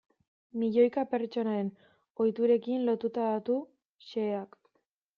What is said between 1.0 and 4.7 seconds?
pertsonaren ohiturekin lotutako datu xeheak.